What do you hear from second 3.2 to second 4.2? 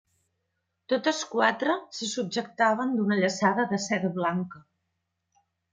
llaçada de seda